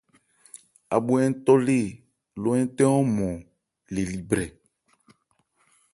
[0.95, 1.81] Ábhwe ń tɔ lê
[2.41, 3.35] ló ń tɛ ɔ́nmɔn
[3.93, 4.45] le li brɛ.